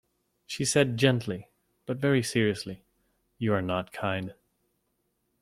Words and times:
She 0.47 0.65
said 0.65 0.97
gently, 0.97 1.51
but 1.85 1.97
very 1.97 2.23
seriously, 2.23 2.83
"you 3.37 3.53
are 3.53 3.61
not 3.61 3.91
kind." 3.93 4.33